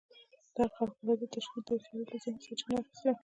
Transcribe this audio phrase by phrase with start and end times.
[0.55, 3.13] دغه خارق العاده تشکيل د يوه سړي له ذهنه سرچينه اخيستې وه.